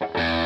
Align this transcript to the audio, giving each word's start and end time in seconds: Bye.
Bye. 0.00 0.34